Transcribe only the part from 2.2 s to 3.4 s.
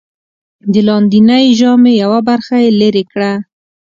برخه یې لرې کړه.